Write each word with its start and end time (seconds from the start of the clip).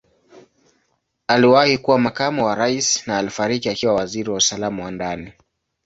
Aliwahi 1.27 1.77
kuwa 1.77 1.99
Makamu 1.99 2.45
wa 2.45 2.55
Rais 2.55 3.07
na 3.07 3.17
alifariki 3.17 3.69
akiwa 3.69 3.93
Waziri 3.95 4.29
wa 4.29 4.37
Usalama 4.37 4.83
wa 4.83 4.91
Ndani. 4.91 5.33